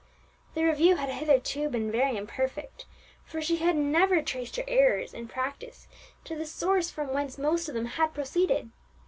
[0.55, 2.85] The review had hitherto been very imperfect,
[3.23, 5.87] for she had never traced her errors in practice
[6.23, 8.71] to the source from whence most of them had proceeded.